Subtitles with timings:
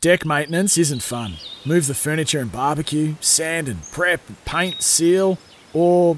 [0.00, 1.34] Deck maintenance isn't fun.
[1.64, 5.38] Move the furniture and barbecue, sand and prep, paint, seal,
[5.72, 6.16] or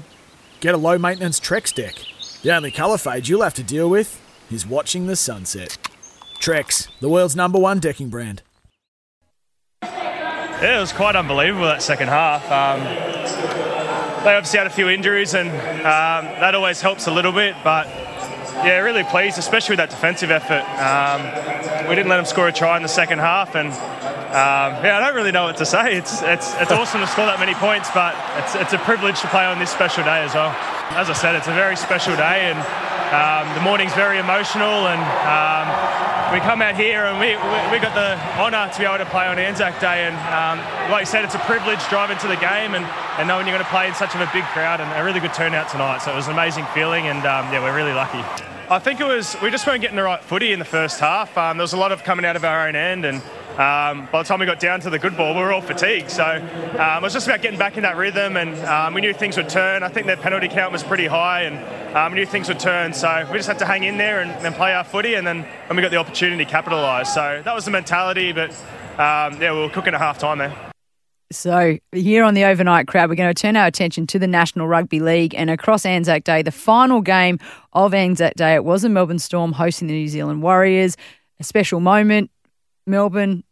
[0.59, 1.95] get a low maintenance Trex deck.
[2.43, 4.21] The only colour fade you'll have to deal with
[4.51, 5.79] is watching the sunset.
[6.39, 8.43] Trex, the world's number one decking brand.
[9.81, 12.43] Yeah, it was quite unbelievable that second half.
[12.51, 12.83] Um,
[14.23, 17.55] they obviously had a few injuries, and um, that always helps a little bit.
[17.63, 17.87] But
[18.65, 20.63] yeah, really pleased, especially with that defensive effort.
[20.77, 24.97] Um, we didn't let them score a try in the second half, and um, yeah,
[24.97, 25.97] I don't really know what to say.
[25.97, 29.27] It's it's it's awesome to score that many points, but it's it's a privilege to
[29.27, 30.55] play on this special day as well.
[30.95, 32.59] As I said, it's a very special day, and
[33.11, 35.67] um, the morning's very emotional, and um,
[36.31, 39.11] we come out here and we, we, we got the honour to be able to
[39.11, 40.07] play on Anzac Day.
[40.07, 42.85] And um, like you said, it's a privilege driving to the game and,
[43.19, 45.19] and knowing you're going to play in such of a big crowd and a really
[45.19, 45.99] good turnout tonight.
[45.99, 48.23] So it was an amazing feeling, and um, yeah, we're really lucky.
[48.71, 51.37] I think it was we just weren't getting the right footy in the first half.
[51.37, 53.17] Um, there was a lot of coming out of our own end, and
[53.59, 56.09] um, by the time we got down to the good ball, we were all fatigued.
[56.09, 59.13] So um, it was just about getting back in that rhythm, and um, we knew
[59.13, 59.83] things would turn.
[59.83, 62.93] I think their penalty count was pretty high, and um, we knew things would turn.
[62.93, 65.41] So we just had to hang in there and, and play our footy, and then
[65.67, 67.13] when we got the opportunity, capitalise.
[67.13, 68.51] So that was the mentality, but
[68.93, 70.70] um, yeah, we were cooking at half time there.
[71.31, 74.67] So, here on the overnight crowd, we're going to turn our attention to the National
[74.67, 77.39] Rugby League and across Anzac Day, the final game
[77.71, 78.53] of Anzac Day.
[78.55, 80.97] It was a Melbourne Storm hosting the New Zealand Warriors.
[81.39, 82.29] A special moment.
[82.85, 83.45] Melbourne,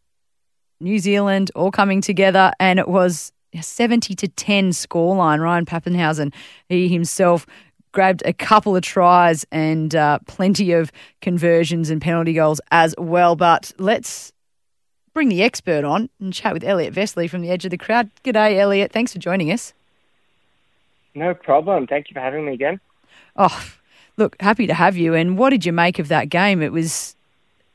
[0.82, 5.40] New Zealand all coming together, and it was a 70 to 10 scoreline.
[5.40, 6.34] Ryan Papenhuyzen,
[6.68, 7.46] he himself
[7.94, 10.92] grabbed a couple of tries and uh, plenty of
[11.22, 13.36] conversions and penalty goals as well.
[13.36, 14.34] But let's
[15.20, 18.10] bring the expert on and chat with Elliot Vesely from the Edge of the Crowd.
[18.24, 18.94] G'day, Elliot.
[18.94, 19.74] Thanks for joining us.
[21.14, 21.88] No problem.
[21.88, 22.80] Thank you for having me again.
[23.36, 23.70] Oh,
[24.16, 25.16] look, happy to have you.
[25.16, 26.62] And what did you make of that game?
[26.62, 27.18] It was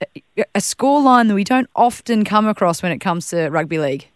[0.00, 4.09] a scoreline that we don't often come across when it comes to rugby league.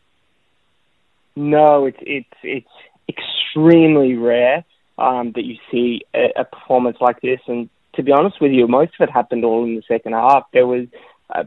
[1.37, 2.67] No, it's it's it's
[3.11, 4.65] extremely rare
[4.97, 7.41] um, that you see a, a performance like this.
[7.47, 10.47] And to be honest with you, most of it happened all in the second half.
[10.55, 10.87] There was
[11.35, 11.45] uh,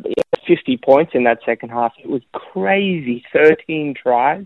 [0.48, 1.94] 50 points in that second half.
[2.04, 3.24] It was crazy.
[3.34, 4.46] 13 tries.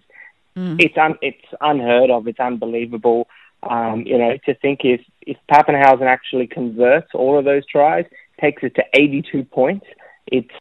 [0.57, 0.81] Mm.
[0.81, 2.27] It's un- it's unheard of.
[2.27, 3.27] It's unbelievable.
[3.63, 8.05] Um, you know, to think if if Papenhuyzen actually converts all of those tries,
[8.39, 9.85] takes it to 82 points.
[10.27, 10.53] It's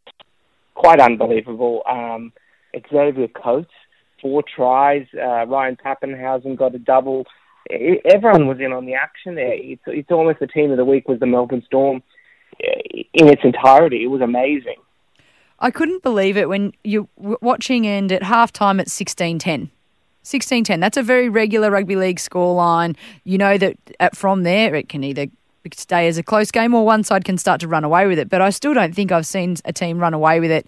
[0.75, 1.83] quite unbelievable.
[1.89, 2.33] Um,
[2.91, 3.71] Xavier Coates,
[4.21, 5.07] four tries.
[5.15, 7.27] Uh, Ryan Papenhuyzen got a double.
[7.71, 9.55] Everyone was in on the action there.
[9.55, 12.03] It's, it's almost the team of the week was the Melbourne Storm
[12.59, 14.03] in its entirety.
[14.05, 14.77] It was amazing.
[15.61, 19.71] I couldn't believe it when you're watching and at halftime at 16 10.
[20.23, 20.81] 16 10.
[20.81, 22.97] That's a very regular rugby league scoreline.
[23.25, 25.27] You know that at, from there it can either
[25.73, 28.29] stay as a close game or one side can start to run away with it.
[28.29, 30.67] But I still don't think I've seen a team run away with it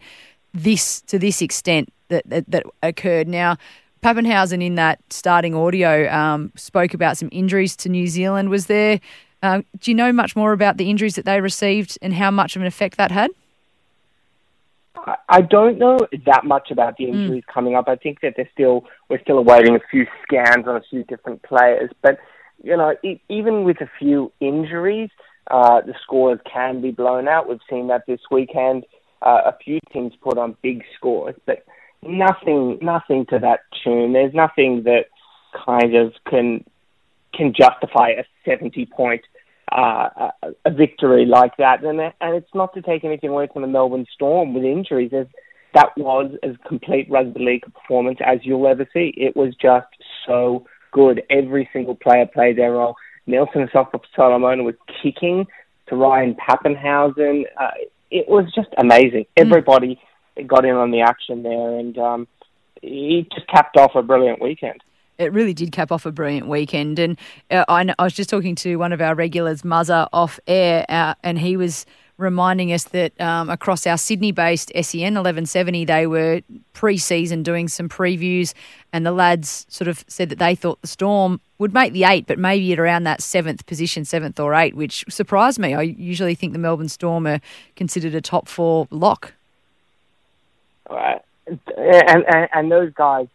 [0.55, 3.29] this to this extent that, that, that occurred.
[3.29, 3.59] Now,
[4.03, 8.51] Papenhuyzen in that starting audio um, spoke about some injuries to New Zealand.
[8.51, 9.01] Was there
[9.47, 12.57] um, do you know much more about the injuries that they received and how much
[12.57, 13.31] of an effect that had?
[15.29, 17.12] I don't know that much about the hmm.
[17.12, 17.55] injuries mm.
[17.55, 17.87] coming up.
[17.87, 21.43] I think that they're still we're still awaiting a few scans on a few different
[21.43, 21.91] players.
[22.03, 22.19] But
[22.62, 22.95] you know,
[23.29, 25.11] even with a few injuries,
[25.51, 27.49] uh, the scores can be blown out.
[27.49, 28.85] We've seen that this weekend.
[29.23, 31.65] Uh, a few teams put on big scores, but
[32.03, 34.12] nothing, nothing to that tune.
[34.12, 35.06] There's nothing that
[35.65, 36.65] kind of can
[37.37, 39.23] can justify a 70 point
[39.73, 40.31] uh,
[40.65, 41.85] a, victory like that.
[41.85, 45.13] And, and it's not to take anything away from the Melbourne Storm with injuries.
[45.13, 45.27] As
[45.75, 49.13] that was as complete rugby league performance as you'll ever see.
[49.17, 49.89] It was just
[50.27, 51.23] so good.
[51.29, 52.97] Every single player played their role.
[53.27, 55.47] Nelson Asofa-Solomona was kicking
[55.89, 57.45] to Ryan Papenhuyzen.
[57.61, 57.71] Uh,
[58.11, 59.27] it was just amazing.
[59.37, 59.47] Mm.
[59.47, 60.01] Everybody
[60.47, 62.29] got in on the action there, and um,
[62.81, 64.81] he just capped off a brilliant weekend
[65.19, 66.99] it really did cap off a brilliant weekend.
[66.99, 67.19] And
[67.50, 71.15] uh, I, I, was just talking to one of our regulars, Muzza, off air, uh,
[71.22, 71.87] and he was
[72.19, 76.41] reminding us that um, across our Sydney-based SEN 1170, they were
[76.72, 78.55] pre-season doing some previews,
[78.93, 82.26] and the lads sort of said that they thought the Storm would make the eight,
[82.26, 85.75] but maybe at around that seventh position, seventh or eight, which surprised me.
[85.75, 87.41] I usually think the Melbourne Storm are
[87.75, 89.35] considered a top four lock.
[90.88, 91.20] Right.
[91.46, 93.29] And, and, and those guys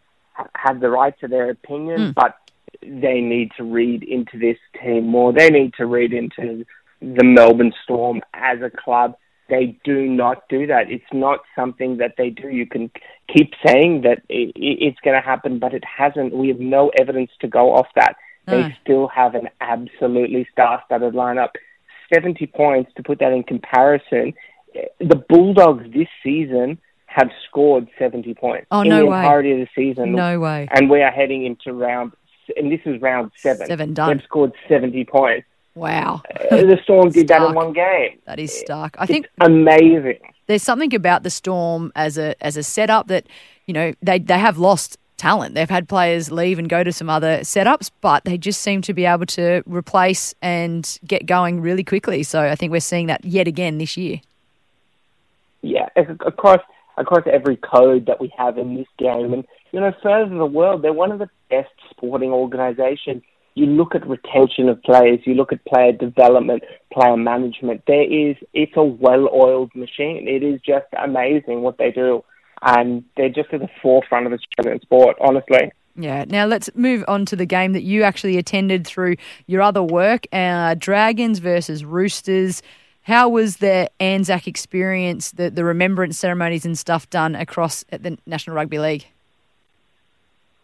[0.54, 2.14] have the right to their opinion, mm.
[2.14, 2.36] but
[2.82, 5.32] they need to read into this team more.
[5.32, 6.64] They need to read into
[7.00, 9.16] the Melbourne Storm as a club.
[9.48, 10.90] They do not do that.
[10.90, 12.48] It's not something that they do.
[12.48, 12.90] You can
[13.28, 16.34] keep saying that it's going to happen, but it hasn't.
[16.34, 18.16] We have no evidence to go off that.
[18.46, 21.50] They still have an absolutely star-studded lineup.
[22.12, 24.34] 70 points, to put that in comparison,
[24.98, 26.78] the Bulldogs this season
[27.14, 29.18] have scored 70 points Oh, in no the way.
[29.18, 30.12] entirety of the season.
[30.12, 30.68] No way.
[30.72, 32.12] And we are heading into round,
[32.56, 33.66] and this is round seven.
[33.66, 34.16] Seven done.
[34.16, 35.46] They've scored 70 points.
[35.74, 36.22] Wow.
[36.50, 38.18] Uh, the Storm did that in one game.
[38.26, 38.94] That is stark.
[38.98, 40.18] I think It's amazing.
[40.46, 43.26] there's something about the Storm as a as a setup that
[43.66, 45.54] you know they they have lost talent.
[45.54, 48.92] They've had players leave and go to some other setups, but they just seem to
[48.92, 52.22] be able to replace and get going really quickly.
[52.22, 54.20] So I think we're seeing that yet again this year.
[55.62, 56.60] yeah, ac- across
[56.96, 60.82] across every code that we have in this game, and you know, further the world,
[60.82, 63.22] they're one of the best sporting organisations.
[63.54, 66.62] You look at retention of players, you look at player development,
[66.92, 67.82] player management.
[67.86, 70.26] There is, it's a well-oiled machine.
[70.26, 72.24] It is just amazing what they do,
[72.62, 75.16] and they're just at the forefront of Australian sport.
[75.20, 75.70] Honestly.
[75.96, 76.24] Yeah.
[76.26, 79.16] Now let's move on to the game that you actually attended through
[79.46, 82.62] your other work, uh, Dragons versus Roosters.
[83.02, 88.18] How was the Anzac experience, the, the remembrance ceremonies and stuff done across at the
[88.26, 89.06] National Rugby League?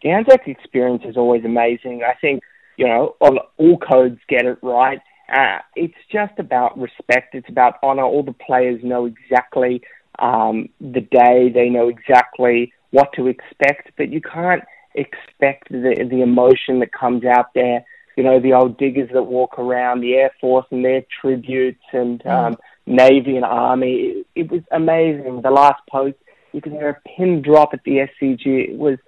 [0.02, 2.02] the Anzac experience is always amazing.
[2.04, 2.42] I think,
[2.76, 5.00] you know, all, all codes get it right.
[5.32, 7.34] Uh, it's just about respect.
[7.34, 8.04] It's about honour.
[8.04, 9.82] All the players know exactly
[10.18, 11.50] um, the day.
[11.52, 14.62] They know exactly what to expect, but you can't
[14.94, 17.84] expect the the emotion that comes out there.
[18.18, 22.26] You know, the old diggers that walk around, the Air Force and their tributes, and
[22.26, 23.94] um, Navy and Army.
[23.94, 25.42] It, it was amazing.
[25.42, 26.16] The last post,
[26.52, 28.70] you could hear a pin drop at the SCG.
[28.70, 28.98] It was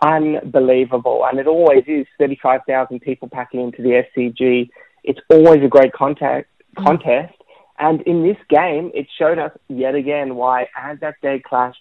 [0.00, 2.06] unbelievable, and it always is.
[2.18, 4.70] Thirty-five thousand people packing into the SCG.
[5.04, 6.48] It's always a great contact,
[6.78, 7.34] contest,
[7.78, 11.74] and in this game, it showed us yet again why Anzac Day clash.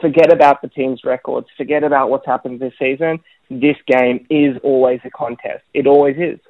[0.00, 1.48] Forget about the team's records.
[1.56, 3.20] Forget about what's happened this season.
[3.50, 5.62] This game is always a contest.
[5.74, 6.40] It always is.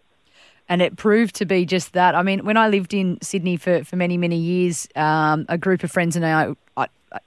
[0.69, 2.15] and it proved to be just that.
[2.15, 5.85] I mean, when I lived in Sydney for, for many, many years, um, a group
[5.85, 6.87] of friends and I, I,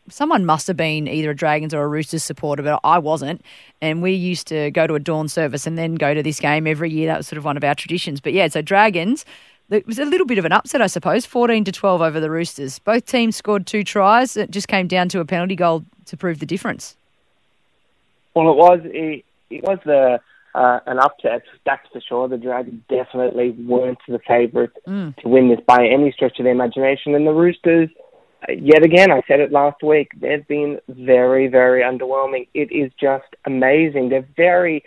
[0.09, 3.41] someone must have been either a Dragons or a Roosters supporter, but I wasn't.
[3.81, 6.67] And we used to go to a dawn service and then go to this game
[6.67, 7.07] every year.
[7.07, 8.19] That was sort of one of our traditions.
[8.19, 9.25] But yeah, so Dragons.
[9.69, 11.27] It was a little bit of an upset, I suppose.
[11.27, 12.79] 14 to 12 over the Roosters.
[12.79, 14.35] Both teams scored two tries.
[14.35, 16.95] It just came down to a penalty goal to prove the difference.
[18.35, 20.19] Well, it was it, it was the
[20.55, 21.43] uh, an upset.
[21.65, 22.27] That's for sure.
[22.27, 24.77] The Dragons definitely weren't the favourites
[25.21, 27.15] to win this by any stretch of the imagination.
[27.15, 27.89] And the Roosters,
[28.49, 30.09] yet again, I said it last week.
[30.19, 32.47] They've been very, very underwhelming.
[32.53, 34.09] It is just amazing.
[34.09, 34.83] They're very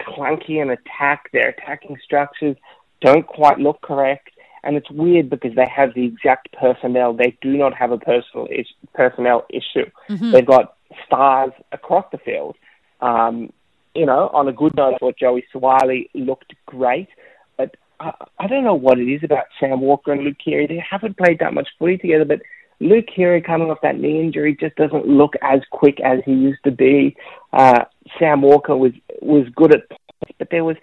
[0.00, 1.30] clunky in attack.
[1.32, 2.56] Their attacking structures
[3.00, 4.30] don't quite look correct.
[4.62, 7.14] And it's weird because they have the exact personnel.
[7.14, 9.90] They do not have a personal is- personnel issue.
[10.32, 10.74] They've got
[11.06, 12.56] stars across the field.
[13.00, 13.52] Um,
[13.94, 17.08] you know, on a good note, I thought Joey Suaalii looked great,
[17.56, 20.66] but I, I don't know what it is about Sam Walker and Luke Keary.
[20.66, 22.40] They haven't played that much footy together, but
[22.80, 26.62] Luke Keary coming off that knee injury just doesn't look as quick as he used
[26.64, 27.16] to be.
[27.52, 27.84] Uh,
[28.18, 30.76] Sam Walker was was good at points, but there was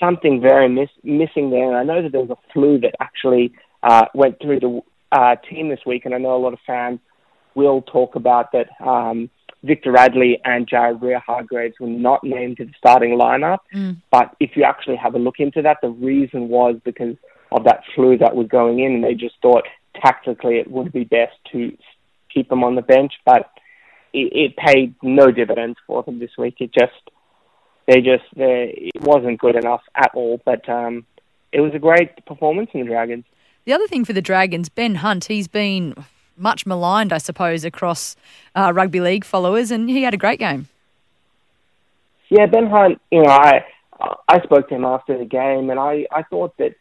[0.00, 1.68] something very miss, missing there.
[1.68, 3.52] And I know that there was a flu that actually
[3.82, 4.80] uh, went through the
[5.12, 7.00] uh, team this week, and I know a lot of fans
[7.54, 8.68] will talk about that.
[8.84, 9.30] Um,
[9.62, 13.58] Victor Radley and Jared Waerea-Hargreaves were not named to the starting lineup.
[14.12, 17.16] But if you actually have a look into that, the reason was because
[17.50, 19.64] of that flu that was going in, and they just thought
[19.94, 21.76] tactically it would be best to
[22.32, 23.14] keep them on the bench.
[23.24, 23.50] But
[24.12, 26.56] it, it paid no dividends for them this week.
[26.60, 26.92] It just
[27.86, 30.40] they just they, it wasn't good enough at all.
[30.44, 31.06] But um,
[31.52, 33.24] it was a great performance from the Dragons.
[33.64, 35.94] The other thing for the Dragons, Ben Hunt, he's been
[36.36, 38.14] much maligned, I suppose, across
[38.54, 40.68] uh, rugby league followers, and he had a great game.
[42.28, 43.00] Yeah, Ben Hunt.
[43.10, 43.64] You know, I
[44.28, 46.74] I spoke to him after the game, and I I thought that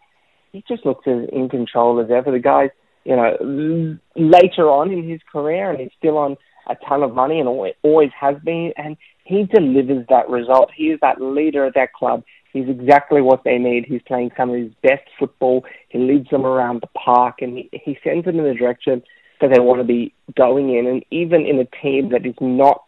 [0.52, 2.32] he just looks as in control as ever.
[2.32, 2.70] The guy,
[3.04, 7.40] you know later on in his career, and he's still on a ton of money,
[7.40, 10.70] and always, always has been, and he delivers that result.
[10.74, 12.24] He is that leader of that club.
[12.54, 13.86] He's exactly what they need.
[13.86, 15.66] He's playing some of his best football.
[15.90, 19.04] He leads them around the park, and he, he sends them in the direction
[19.42, 20.88] that they want to be going in.
[20.88, 22.84] And even in a team that is not,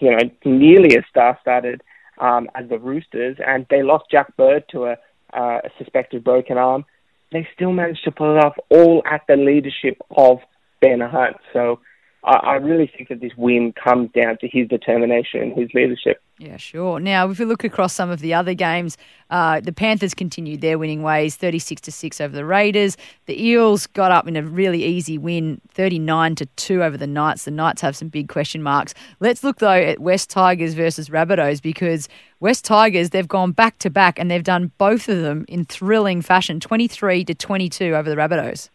[0.00, 1.82] you know, nearly as star-studded
[2.20, 4.92] um, as the Roosters, and they lost Jack Bird to a,
[5.32, 6.84] uh, a suspected broken arm,
[7.32, 10.38] they still managed to pull it off, all at the leadership of
[10.82, 11.38] Ben Hunt.
[11.54, 11.80] So
[12.24, 16.22] I, really think that this win comes down to his determination and his leadership.
[16.38, 17.00] Yeah, sure.
[17.00, 18.96] Now, if we look across some of the other games,
[19.30, 22.96] uh, the Panthers continued their winning ways, thirty-six to six over the Raiders.
[23.26, 27.44] The Eels got up in a really easy win, thirty-nine to two over the Knights.
[27.44, 28.94] The Knights have some big question marks.
[29.20, 32.08] Let's look though at West Tigers versus Rabbitohs because
[32.40, 36.22] West Tigers they've gone back to back and they've done both of them in thrilling
[36.22, 38.68] fashion, twenty-three to twenty-two over the Rabbitohs.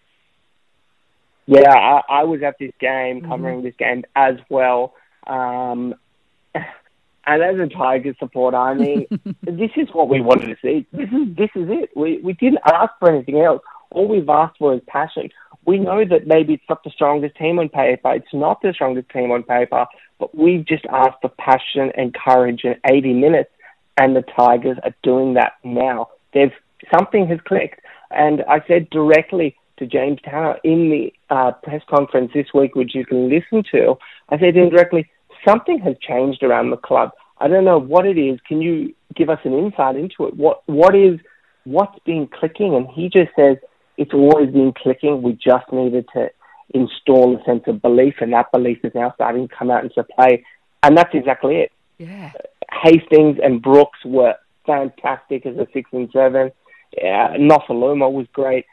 [1.48, 3.66] Yeah, I, I was at this game, covering mm-hmm.
[3.66, 4.94] this game as well.
[5.26, 5.96] Um,
[6.54, 9.06] and as a Tigers supporter, I mean,
[9.42, 10.86] this is what we wanted to see.
[10.92, 11.90] This is this is it.
[11.96, 13.62] We we didn't ask for anything else.
[13.92, 15.30] All we've asked for is passion.
[15.66, 18.14] We know that maybe it's not the strongest team on paper.
[18.14, 19.86] It's not the strongest team on paper,
[20.20, 23.50] but we've just asked for passion and courage in 80 minutes,
[23.98, 26.10] and the Tigers are doing that now.
[26.34, 26.54] They've
[26.94, 32.32] something has clicked, and I said directly to James Tamou in the uh, press conference
[32.34, 33.96] this week, which you can listen to.
[34.30, 35.10] I said indirectly,
[35.48, 37.12] something has changed around the club.
[37.40, 38.40] I don't know what it is.
[38.48, 40.36] Can you give us an insight into it?
[40.36, 41.20] What what is
[41.66, 42.76] what's been clicking?
[42.76, 43.58] And he just says
[43.98, 45.22] it's always been clicking.
[45.22, 46.30] We just needed to
[46.74, 50.04] install a sense of belief, and that belief is now starting to come out into
[50.04, 50.44] play.
[50.84, 51.72] And that's exactly it.
[51.98, 52.32] Yeah.
[52.84, 56.52] Hastings and Brooks were fantastic as a six and seven.
[56.98, 58.66] Yeah, Nofoaluma was great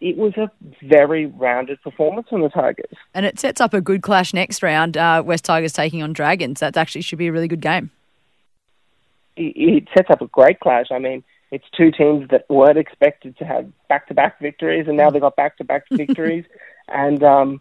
[0.00, 0.50] it was a
[0.82, 2.96] very rounded performance from the Tigers.
[3.14, 4.96] And it sets up a good clash next round.
[4.96, 6.60] Uh, West Tigers taking on Dragons.
[6.60, 7.90] That actually should be a really good game.
[9.36, 10.86] It, it sets up a great clash.
[10.90, 15.22] I mean, it's two teams that weren't expected to have back-to-back victories, and now they've
[15.22, 16.44] got back-to-back victories.
[16.88, 17.60] And um,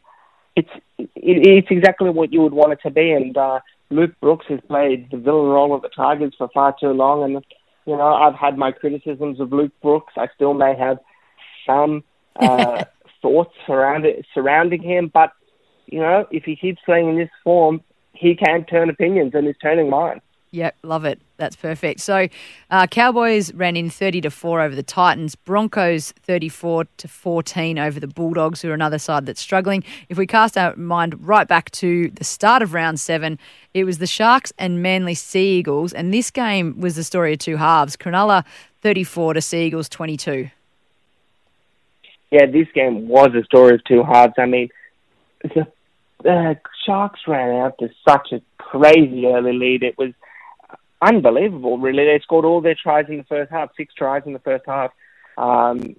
[0.55, 3.11] it's it, it's exactly what you would want it to be.
[3.11, 3.59] And uh,
[3.89, 7.23] Luke Brooks has played the villain role of the Tigers for far too long.
[7.23, 7.45] And
[7.85, 10.13] you know, I've had my criticisms of Luke Brooks.
[10.17, 10.97] I still may have
[11.65, 12.03] some
[12.37, 12.83] uh,
[13.21, 15.11] thoughts surrounding surrounding him.
[15.13, 15.31] But
[15.87, 17.81] you know, if he keeps playing in this form,
[18.13, 20.21] he can turn opinions, and is turning mine.
[20.53, 21.19] Yep, love it.
[21.37, 21.99] That's perfect.
[21.99, 22.27] So,
[22.69, 25.35] uh, Cowboys ran in thirty to four over the Titans.
[25.35, 29.83] Broncos thirty-four to fourteen over the Bulldogs, who are another side that's struggling.
[30.09, 33.39] If we cast our mind right back to the start of round seven,
[33.73, 37.39] it was the Sharks and Manly Sea Eagles, and this game was the story of
[37.39, 37.97] two halves.
[37.97, 38.45] Cronulla
[38.81, 40.51] thirty-four to Sea Eagles twenty-two
[42.33, 44.33] yeah, this game was a story of two halves.
[44.39, 44.69] I mean,
[45.43, 45.67] the
[46.27, 49.83] uh, Sharks ran out to such a crazy early lead.
[49.83, 50.13] It was
[50.99, 52.05] unbelievable, really.
[52.05, 54.91] They scored all their tries in the first half, six tries in the first half.
[55.37, 55.95] Um,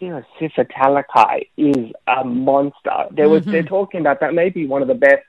[0.00, 3.06] you know, Sifa Talakai is a monster.
[3.12, 3.52] There was mm-hmm.
[3.52, 5.22] they're talking about that maybe one of the best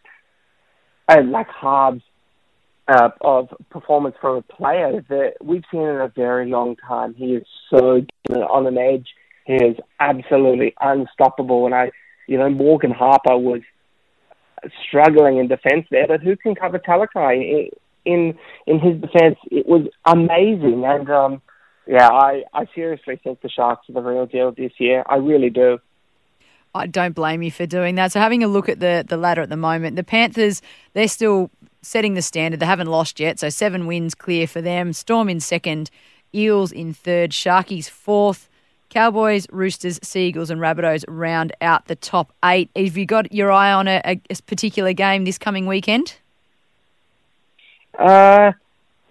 [1.07, 2.01] uh, like halves
[2.87, 7.13] uh, of performance from a player that we've seen in a very long time.
[7.13, 9.07] He is so on an edge.
[9.45, 11.65] He is absolutely unstoppable.
[11.65, 11.91] And I,
[12.27, 13.61] you know, Morgan Harper was
[14.87, 17.69] struggling in defence there, but who can cover Talakai
[18.05, 19.37] in in his defence?
[19.49, 21.41] It was amazing, and um,
[21.87, 25.03] yeah, I I seriously think the Sharks are the real deal this year.
[25.07, 25.79] I really do.
[26.73, 28.13] I don't blame you for doing that.
[28.13, 30.61] So having a look at the the ladder at the moment, the Panthers
[30.93, 31.49] they're still
[31.81, 32.59] setting the standard.
[32.59, 34.93] They haven't lost yet, so seven wins clear for them.
[34.93, 35.89] Storm in second,
[36.33, 38.47] Eels in third, Sharkies fourth.
[38.91, 42.69] Cowboys, Roosters, Seagulls, and Rabbitohs round out the top eight.
[42.75, 46.17] Have you got your eye on a, a particular game this coming weekend?
[47.97, 48.51] Uh,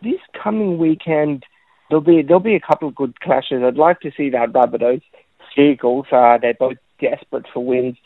[0.03, 1.45] this coming weekend,
[1.89, 3.63] there'll be there'll be a couple of good clashes.
[3.65, 5.03] I'd like to see that Rabbitohs,
[5.57, 6.07] Seagulls.
[6.13, 7.97] Uh, they're both desperate for wins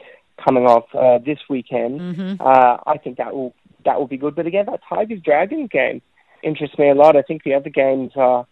[0.43, 2.01] coming off uh, this weekend.
[2.01, 2.35] Mm-hmm.
[2.41, 3.53] Uh, I think that will
[3.85, 4.37] that will be good.
[4.37, 6.03] But again, that Tigers Dragons game
[6.45, 7.17] interests me a lot.
[7.17, 8.47] I think the other games are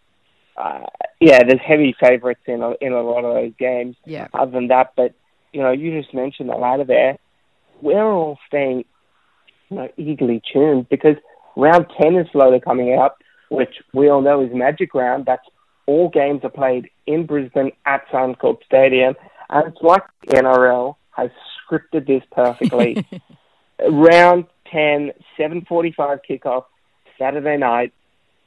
[0.56, 0.85] uh,
[1.21, 3.97] yeah, there's heavy favourites in a, in a lot of those games.
[4.04, 4.28] Yeah.
[4.35, 5.14] Other than that, but
[5.52, 7.18] you know, you just mentioned the ladder there.
[7.80, 8.85] We're all staying,
[9.71, 11.16] you know, eagerly tuned because
[11.56, 13.16] round ten is slowly coming out,
[13.50, 15.26] which we all know is Magic Round.
[15.26, 15.47] That's
[15.87, 19.14] all games are played in Brisbane at Suncorp Stadium,
[19.50, 21.30] and it's like the NRL has
[21.71, 23.06] scripted this perfectly.
[23.90, 26.64] round 10, 7:45 kickoff,
[27.18, 27.92] Saturday night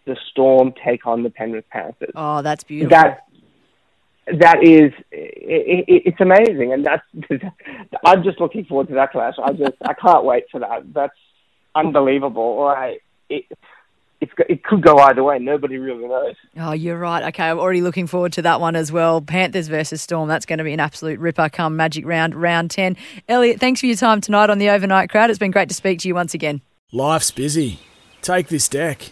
[0.06, 2.12] the Storm take on the Penrith Panthers.
[2.16, 2.90] Oh, that's beautiful.
[2.92, 3.24] That
[4.28, 7.04] that is it, it, it's amazing, and that's
[8.06, 9.36] I'm just looking forward to that clash.
[9.44, 10.94] I just I can't wait for that.
[10.94, 11.14] That's
[11.76, 12.64] unbelievable.
[12.64, 13.02] Right?
[13.30, 13.46] It,
[14.22, 15.40] it could go either way.
[15.40, 16.36] Nobody really knows.
[16.58, 17.24] Oh, you're right.
[17.26, 19.22] Okay, I'm already looking forward to that one as well.
[19.22, 20.28] Panthers versus Storm.
[20.28, 22.98] That's going to be an absolute ripper come Magic Round, round 10.
[23.28, 25.30] Elliot, thanks for your time tonight on the Overnight Crowd.
[25.30, 26.62] It's been great to speak to you once again.
[26.92, 27.80] Life's busy.
[28.22, 29.12] Take this deck.